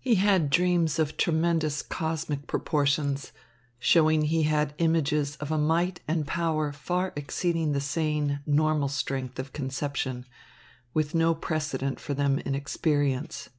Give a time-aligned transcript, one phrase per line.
[0.00, 3.32] He had dreams of tremendous cosmic proportions,
[3.78, 9.38] showing he had images of a might and power far exceeding the sane, normal strength
[9.38, 10.24] of conception,
[10.94, 13.50] with no precedent for them in experience.